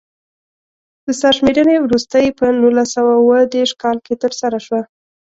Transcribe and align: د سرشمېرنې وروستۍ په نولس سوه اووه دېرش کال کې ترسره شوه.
د 1.05 1.07
سرشمېرنې 1.21 1.75
وروستۍ 1.79 2.27
په 2.37 2.45
نولس 2.61 2.89
سوه 2.95 3.11
اووه 3.19 3.37
دېرش 3.55 3.71
کال 3.81 3.97
کې 4.05 4.13
ترسره 4.23 4.59
شوه. 4.65 4.81